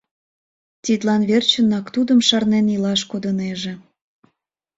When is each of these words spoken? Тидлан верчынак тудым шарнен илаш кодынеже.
Тидлан 0.83 1.21
верчынак 1.29 1.85
тудым 1.95 2.19
шарнен 2.27 2.65
илаш 2.75 3.01
кодынеже. 3.11 3.73